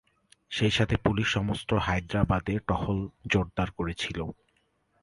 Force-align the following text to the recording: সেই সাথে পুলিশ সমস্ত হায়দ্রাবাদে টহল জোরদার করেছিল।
সেই 0.51 0.71
সাথে 0.71 0.95
পুলিশ 0.97 1.27
সমস্ত 1.33 1.69
হায়দ্রাবাদে 1.73 2.55
টহল 2.67 2.99
জোরদার 3.27 3.69
করেছিল। 3.71 4.19